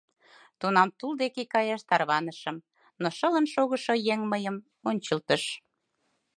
Тунам 0.59 0.89
тул 0.97 1.11
деке 1.21 1.43
каяш 1.53 1.81
тарванышым, 1.89 2.55
но 3.01 3.07
шылын 3.17 3.45
шогышо 3.53 3.93
еҥ 4.13 4.19
мыйым 4.31 4.55
ончылтыш. 4.89 5.43